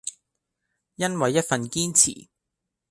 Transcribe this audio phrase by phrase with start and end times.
[0.95, 2.27] 因為一份堅持